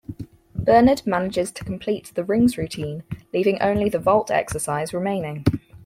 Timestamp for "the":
2.15-2.23, 3.87-3.99